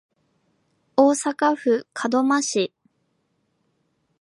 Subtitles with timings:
[0.95, 2.73] 大阪府門真市